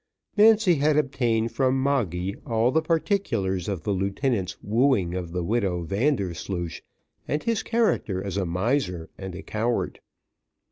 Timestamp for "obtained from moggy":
0.97-2.35